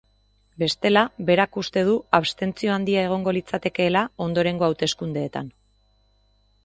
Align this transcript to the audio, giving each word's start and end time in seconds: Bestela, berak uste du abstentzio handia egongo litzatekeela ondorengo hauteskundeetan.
Bestela, 0.61 1.03
berak 1.27 1.59
uste 1.63 1.83
du 1.89 1.93
abstentzio 2.19 2.73
handia 2.77 3.03
egongo 3.09 3.35
litzatekeela 3.39 4.03
ondorengo 4.29 4.69
hauteskundeetan. 4.71 5.53